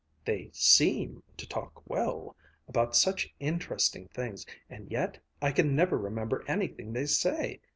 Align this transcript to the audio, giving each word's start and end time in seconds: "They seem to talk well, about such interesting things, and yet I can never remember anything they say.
"They 0.25 0.49
seem 0.51 1.21
to 1.37 1.47
talk 1.47 1.87
well, 1.87 2.35
about 2.67 2.95
such 2.95 3.31
interesting 3.39 4.07
things, 4.07 4.47
and 4.67 4.89
yet 4.91 5.19
I 5.43 5.51
can 5.51 5.75
never 5.75 5.95
remember 5.95 6.43
anything 6.47 6.91
they 6.93 7.05
say. 7.05 7.59